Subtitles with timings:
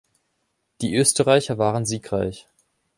[0.81, 2.47] Die Österreicher waren siegreich.